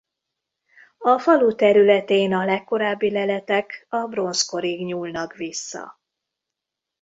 A 0.97 1.19
falu 1.19 1.55
területén 1.55 2.33
a 2.33 2.45
legkorábbi 2.45 3.11
leletek 3.11 3.85
a 3.89 4.07
bronzkorig 4.07 4.85
nyúlnak 4.85 5.33
vissza. 5.33 5.99